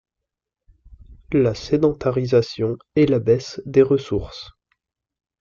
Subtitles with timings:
[1.31, 4.49] La sédentarisation et la baisse des ressources.